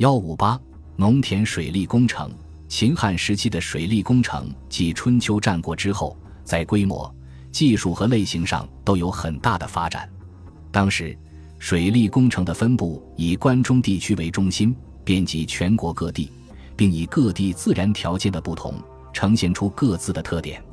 [0.00, 0.58] 幺五八
[0.96, 2.30] 农田水利工程，
[2.68, 7.14] 秦汉时期的水利工程继春秋战国之后，在规模、
[7.52, 10.08] 技术和类型上都有很大的发展。
[10.72, 11.14] 当时，
[11.58, 14.74] 水利工程的分布以关中地区为中心，
[15.04, 16.32] 遍及全国各地，
[16.74, 18.72] 并以各地自然条件的不同，
[19.12, 20.64] 呈现出各自的特点。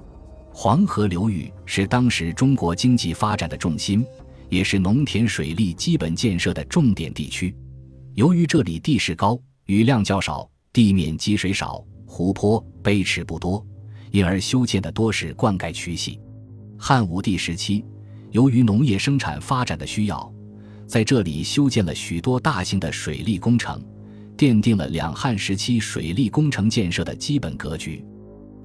[0.53, 4.05] 黄河流域是当时中国经济发展的重心，
[4.47, 7.53] 也是农田水利基本建设的重点地区。
[8.17, 13.63] 由于这里地势高，雨量较少，地面积水少，湖泊、碑池不多，
[14.09, 16.19] 因而修建的多是灌溉渠系。
[16.79, 17.85] 汉武帝时期，
[18.31, 20.33] 由于农业生产发展的需要，
[20.87, 23.79] 在这里修建了许多大型的水利工程，
[24.35, 28.03] 奠定了两汉时期水利工程建设的基本格局。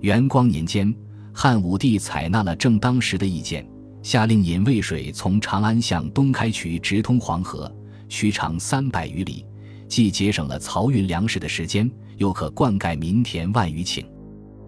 [0.01, 0.91] 元光年间，
[1.30, 3.69] 汉武帝采纳了正当时的意见，
[4.02, 7.71] 下令引渭水从长安向东开渠，直通黄河。
[8.12, 9.43] 渠长三百余里，
[9.89, 14.05] 既节省了漕运粮食的时间，又可灌溉民田万余顷。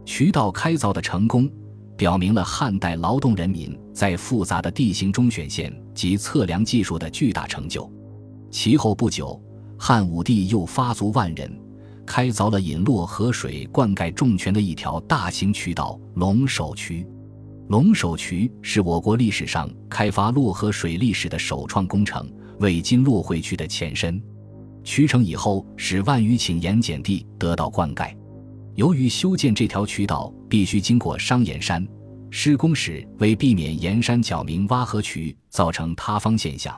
[0.07, 1.47] 渠道开凿的成功，
[1.95, 7.89] 表明了汉代劳动人民在复杂的地形中选线及测量技术的巨大成就。
[8.51, 9.39] 其后不久，
[9.79, 11.55] 汉武帝又发足万人，
[12.07, 17.07] 开凿了引洛河水灌溉重泉的一条大型渠道——龙首渠。
[17.69, 22.27] 龙首渠是我国历史上开发洛河水利史的首创工程。
[22.65, 24.19] 为今洛会区的前身，
[24.83, 28.17] 渠成以后，使万余顷盐碱地得到灌溉。
[28.75, 31.87] 由于修建这条渠道必须经过商盐山，
[32.31, 36.75] 施工时为避免盐山角明挖河渠造成塌方现象，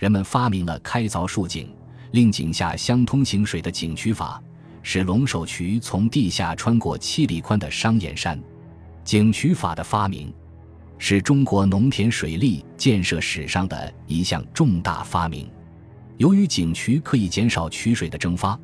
[0.00, 1.72] 人们发明了开凿竖井，
[2.10, 4.42] 令井下相通行水的井渠法，
[4.82, 8.36] 使龙首渠从地下穿过七里宽的商盐山。
[9.04, 10.34] 井渠法的发明。
[11.02, 15.50] 是中国农田水利建设史上的一项重大发明。
[16.18, 18.56] 由于井渠可以减少渠水的蒸发，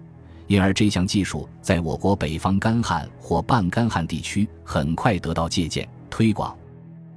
[0.46, 6.54] 因而这项技术在我国北方干旱或半干旱地区很快得到借鉴推广。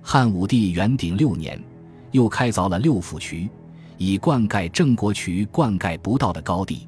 [0.01, 1.61] 汉武帝元鼎六年，
[2.11, 3.49] 又开凿了六府渠，
[3.97, 6.87] 以灌溉郑国渠灌溉不到的高地。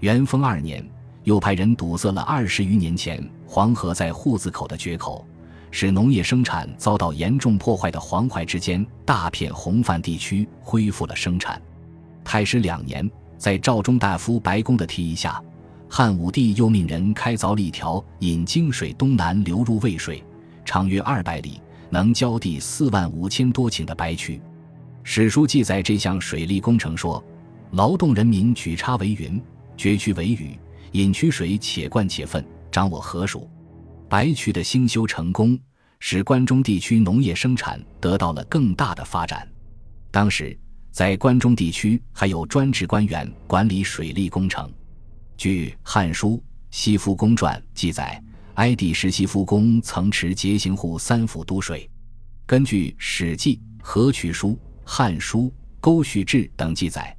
[0.00, 0.86] 元丰二年，
[1.24, 5.26] 又派人堵塞了二十余年前黄河在户子口的决口。
[5.72, 11.60] 使农业生产遭到严重破坏的黄淮之间大片洪泛地区恢复了生产。
[12.22, 15.42] 太史两年，在赵中大夫白公的提议下，
[15.88, 20.22] 汉武帝又命人开凿了一条引泾水东南流入渭水，
[20.64, 24.40] 长约二百里，能浇地四万五千多顷的白渠。
[25.02, 27.22] 史书记载这项水利工程说
[27.72, 29.42] ：“劳动人民举叉为云，
[29.76, 30.56] 决渠为雨，
[30.92, 33.48] 引渠水且灌且分，掌我何属？”
[34.12, 35.58] 白渠的兴修成功，
[35.98, 39.50] 使关中地区农业生产得到了更大的发展。
[40.10, 40.54] 当时，
[40.90, 44.70] 在关中地区还有专职官员管理水利工程。
[45.38, 46.36] 据《汉书·
[46.70, 48.22] 西夫公传》记载，
[48.56, 51.88] 哀帝时西夫公曾持节行户三府督水。
[52.44, 54.48] 根据《史记·河渠书》
[54.84, 55.44] 《汉书·
[55.80, 57.16] 沟渠志》等记载，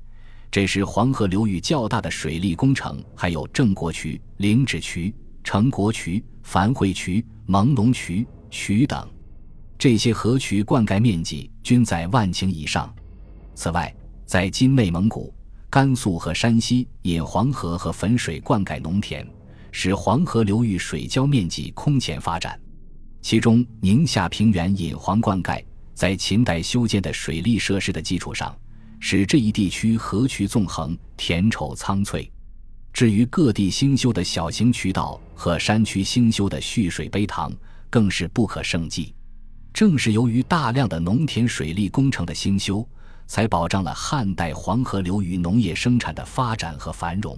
[0.51, 5.11] 这时黄河流域较大的水利工程还有郑国渠、灵趾渠、
[5.43, 6.23] 成国渠。
[6.43, 9.09] 樊会渠、蒙龙渠渠等，
[9.77, 12.93] 这些河渠灌溉面积均在万顷以上。
[13.55, 13.93] 此外，
[14.25, 15.33] 在今内蒙古、
[15.69, 19.27] 甘肃和山西，引黄河和汾水灌溉农田，
[19.71, 22.59] 使黄河流域水浇面积空前发展。
[23.21, 28.55] 其中，宁夏平原引黄灌溉，在秦代修建的水利设施的基础上，
[28.99, 32.29] 使这一地区河渠纵横，田畴苍翠。
[32.93, 37.51] 至于各地兴修的小型渠道和山区兴修的蓄水碑塘，
[37.89, 39.15] 更是不可胜计。
[39.73, 42.87] 正是由于大量的农田水利工程的兴修，
[43.25, 47.37] 才保障了汉代黄河流域农业生产的发展和繁荣。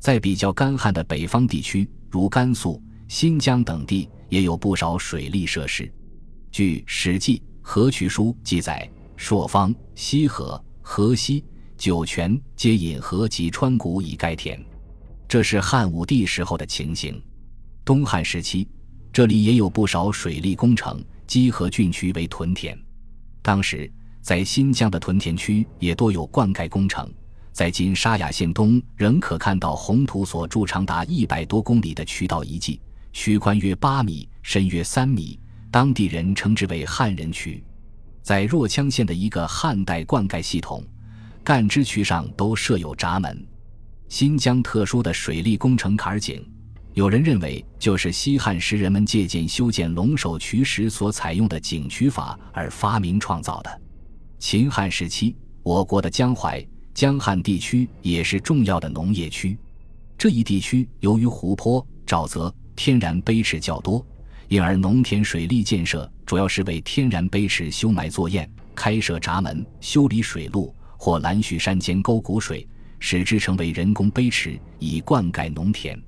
[0.00, 5.90] 在比较干旱的北方地区，如甘肃、新疆等地，也有不少水利设施。
[6.50, 11.44] 据《史记·河渠书》记载，朔方、西河、河西、
[11.76, 14.60] 酒泉皆引河及川谷以盖田。
[15.30, 17.22] 这是汉武帝时候的情形。
[17.84, 18.66] 东汉时期，
[19.12, 22.76] 这里也有不少水利工程，集河郡区为屯田。
[23.40, 23.88] 当时，
[24.20, 27.08] 在新疆的屯田区也多有灌溉工程。
[27.52, 32.80] 在今沙雅县东，仍可看到红土所筑长达一百多公里的渠道遗迹，
[33.12, 35.38] 渠宽约八米，深约三米，
[35.70, 37.62] 当地人称之为汉人渠。
[38.20, 40.84] 在若羌县的一个汉代灌溉系统，
[41.44, 43.46] 干支渠上都设有闸门。
[44.10, 46.44] 新疆特殊的水利工程坎儿井，
[46.94, 53.80] 有人认为就是西汉时人们借鉴修建龙首渠时所采用的井渠法而发明创造的。
[54.40, 56.62] 秦汉时期，我国的江淮、
[56.92, 59.56] 江汉地区也是重要的农业区。
[60.18, 64.04] 这一地区由于湖泊、沼泽、天然碑池较多，
[64.48, 72.66] 因而农田水利建设主要是为天然碑池修埋作堰、开设闸门、修理水路或拦蓄山间沟谷水，
[73.00, 76.00] 使之成为人工碑池，以灌溉农田。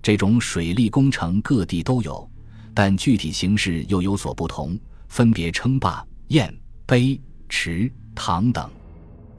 [0.00, 2.26] 这种水利工程各地都有，
[2.72, 6.50] 但具体形式又有所不同，分别称坝、堰、
[6.86, 8.70] 碑、池、塘等。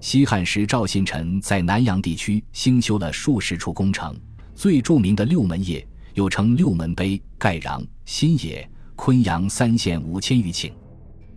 [0.01, 4.15] 西汉时，赵信臣在南阳地区兴修了数十处工程，
[4.53, 10.71] 最著名的六门驿，又称六门碑，盖壤、新野、昆阳三县五千余顷。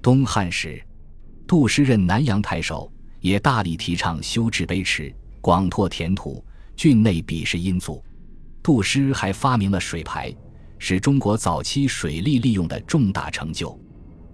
[0.01, 0.81] 东汉时，
[1.47, 6.43] 杜师任南阳太守，也大力提倡修治碑池，广拓田土，
[6.77, 8.03] 郡内鄙视殷族。
[8.63, 10.33] 杜师还发明了水排，
[10.79, 13.77] 是中国早期水利利用的重大成就。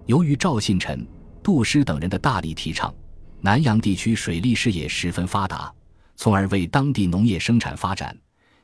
[0.05, 1.05] 由于赵信臣、
[1.41, 2.93] 杜师等人的大力提倡。
[3.41, 5.73] 南阳地区水利事业十分发达，
[6.15, 8.15] 从而为当地农业生产发展，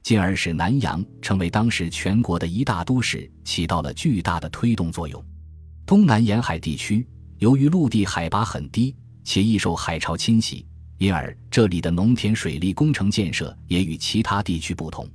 [0.03, 5.23] 进而使南阳成为当时全国的一大都市，起到了巨大的推动作用。
[5.85, 7.07] 东南沿海地区
[7.39, 8.93] 由于陆地海拔很低，
[9.23, 10.65] 且易受海潮侵袭，
[10.97, 15.09] 因而这里的农田水利工程建设也与其他地区不同。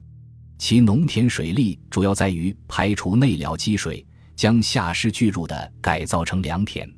[0.59, 4.05] 其农田水利主要在于排除内涝积水，
[4.37, 6.89] 将下施巨入的改造成良田。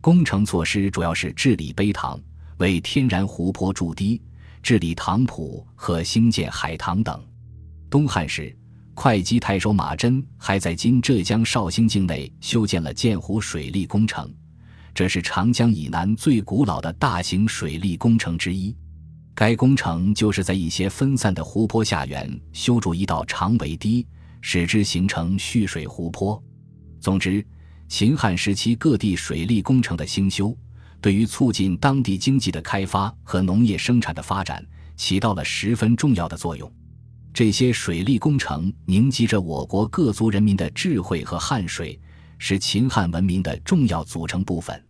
[0.00, 2.20] 工程措施主要是治理碑塘、
[2.58, 4.20] 为天然湖泊筑堤、
[4.62, 7.24] 治理塘浦和兴建海塘等。
[7.88, 8.56] 东汉时，
[8.94, 14.28] 会稽太守马真还在今浙江绍兴境内修建了建湖水利工程，
[14.96, 18.74] 这是长江以南最古老的大型水利工程之一。
[19.34, 24.06] 该工程就是在一些分散的湖泊下缘修筑一道长围堤，
[24.40, 26.42] 使之形成蓄水湖泊。
[26.98, 27.46] 总之。
[27.88, 30.52] 秦汉时期各地水利工程的兴修，
[31.00, 34.66] 对于促进当地经济的开发和农业生产的发展
[34.96, 36.68] 起到了十分重要的作用。
[37.32, 42.00] 这些水利工程凝集着我国各族人民的智慧和汗水，
[42.38, 44.85] 是秦汉文明的重要组成部分。